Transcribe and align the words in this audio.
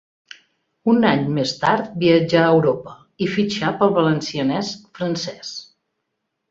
Un 0.93 1.03
any 1.09 1.27
més 1.35 1.51
tard 1.65 1.91
viatjà 2.05 2.41
a 2.47 2.49
Europa 2.55 2.97
i 3.27 3.31
fitxà 3.37 3.75
pel 3.83 3.95
Valenciennes 4.01 4.75
francès. 5.01 5.59